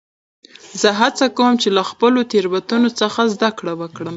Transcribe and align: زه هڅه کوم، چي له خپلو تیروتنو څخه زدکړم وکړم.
زه 0.81 0.89
هڅه 0.99 1.25
کوم، 1.37 1.53
چي 1.61 1.69
له 1.77 1.83
خپلو 1.89 2.19
تیروتنو 2.31 2.89
څخه 2.99 3.21
زدکړم 3.33 3.75
وکړم. 3.79 4.09